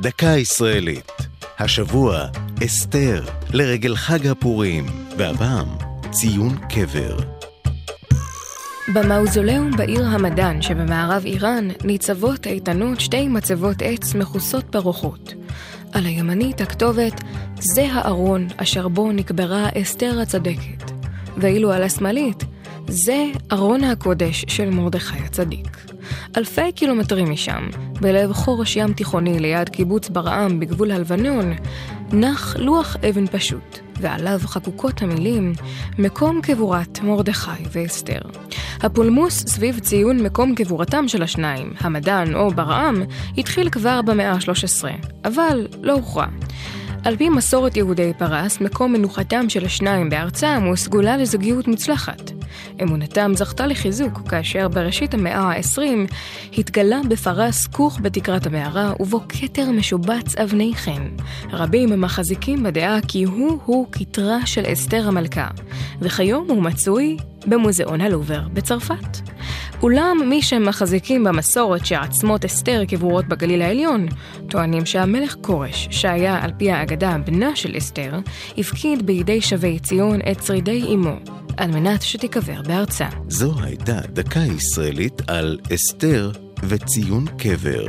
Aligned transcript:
דקה 0.00 0.26
ישראלית. 0.26 1.12
השבוע, 1.58 2.26
אסתר, 2.64 3.24
לרגל 3.52 3.96
חג 3.96 4.26
הפורים, 4.26 4.86
והפעם, 5.18 5.68
ציון 6.10 6.56
קבר. 6.68 7.16
במאוזוליאום 8.94 9.70
בעיר 9.76 10.06
המדאן 10.06 10.62
שבמערב 10.62 11.22
איראן 11.24 11.68
ניצבות 11.84 12.46
איתנות 12.46 13.00
שתי 13.00 13.28
מצבות 13.28 13.76
עץ 13.82 14.14
מכוסות 14.14 14.70
ברוחות. 14.70 15.34
על 15.92 16.06
הימנית 16.06 16.60
הכתובת 16.60 17.20
זה 17.58 17.86
הארון 17.92 18.48
אשר 18.56 18.88
בו 18.88 19.12
נקברה 19.12 19.68
אסתר 19.82 20.20
הצדקת, 20.20 20.90
ואילו 21.36 21.72
על 21.72 21.82
השמאלית 21.82 22.44
זה 22.88 23.24
ארון 23.52 23.84
הקודש 23.84 24.44
של 24.48 24.70
מרדכי 24.70 25.18
הצדיק. 25.18 25.89
אלפי 26.36 26.72
קילומטרים 26.72 27.30
משם, 27.30 27.68
בלב 28.00 28.32
חורש 28.32 28.76
ים 28.76 28.92
תיכוני 28.92 29.38
ליד 29.38 29.68
קיבוץ 29.68 30.08
ברעם 30.08 30.60
בגבול 30.60 30.90
הלבנון, 30.90 31.52
נח 32.12 32.56
לוח 32.56 32.96
אבן 33.08 33.26
פשוט, 33.26 33.78
ועליו 34.00 34.40
חקוקות 34.44 35.02
המילים 35.02 35.52
מקום 35.98 36.40
קבורת 36.42 37.00
מרדכי 37.02 37.62
ואסתר. 37.72 38.20
הפולמוס 38.80 39.44
סביב 39.46 39.78
ציון 39.78 40.22
מקום 40.22 40.54
קבורתם 40.54 41.08
של 41.08 41.22
השניים, 41.22 41.72
המדען 41.80 42.34
או 42.34 42.50
ברעם, 42.50 43.02
התחיל 43.38 43.70
כבר 43.70 44.02
במאה 44.02 44.32
ה-13, 44.32 44.84
אבל 45.24 45.66
לא 45.82 45.92
הוכרע. 45.92 46.26
על 47.04 47.16
פי 47.16 47.28
מסורת 47.28 47.76
יהודי 47.76 48.12
פרס, 48.18 48.60
מקום 48.60 48.92
מנוחתם 48.92 49.48
של 49.48 49.64
השניים 49.64 50.10
בארצם 50.10 50.62
הוא 50.66 50.76
סגולה 50.76 51.16
לזוגיות 51.16 51.68
מוצלחת. 51.68 52.39
אמונתם 52.82 53.32
זכתה 53.34 53.66
לחיזוק 53.66 54.28
כאשר 54.28 54.68
בראשית 54.68 55.14
המאה 55.14 55.40
ה-20 55.40 56.12
התגלה 56.58 57.00
בפרס 57.08 57.66
כוך 57.66 57.98
בתקרת 58.02 58.46
המערה 58.46 58.92
ובו 59.00 59.20
כתר 59.28 59.70
משובץ 59.70 60.36
אבני 60.36 60.72
חן. 60.74 61.08
רבים 61.52 62.00
מחזיקים 62.00 62.62
בדעה 62.62 62.98
כי 63.08 63.24
הוא-הוא 63.24 63.86
כתרה 63.92 64.46
של 64.46 64.62
אסתר 64.72 65.08
המלכה, 65.08 65.48
וכיום 66.00 66.46
הוא 66.48 66.62
מצוי 66.62 67.16
במוזיאון 67.46 68.00
הלובר 68.00 68.40
בצרפת. 68.52 69.30
אולם 69.82 70.18
מי 70.28 70.42
שמחזיקים 70.42 71.24
במסורת 71.24 71.86
שעצמות 71.86 72.44
אסתר 72.44 72.84
קבורות 72.84 73.28
בגליל 73.28 73.62
העליון, 73.62 74.06
טוענים 74.48 74.86
שהמלך 74.86 75.36
כורש, 75.40 75.88
שהיה 75.90 76.44
על 76.44 76.50
פי 76.58 76.70
האגדה 76.70 77.16
בנה 77.26 77.56
של 77.56 77.76
אסתר, 77.78 78.18
הפקיד 78.58 79.06
בידי 79.06 79.40
שבי 79.40 79.78
ציון 79.78 80.20
את 80.30 80.42
שרידי 80.42 80.94
אמו, 80.94 81.16
על 81.60 81.70
מנת 81.70 82.02
שתיקבר 82.02 82.62
בארצה. 82.62 83.08
זו 83.28 83.54
הייתה 83.62 84.00
דקה 84.12 84.40
ישראלית 84.40 85.22
על 85.26 85.58
אסתר 85.74 86.30
וציון 86.68 87.24
קבר. 87.38 87.86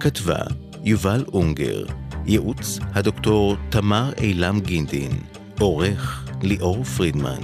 כתבה 0.00 0.38
יובל 0.84 1.24
אונגר, 1.32 1.84
ייעוץ 2.26 2.78
הדוקטור 2.94 3.56
תמר 3.70 4.12
אילם 4.18 4.60
גינדין, 4.60 5.10
עורך 5.60 6.28
ליאור 6.42 6.84
פרידמן. 6.84 7.40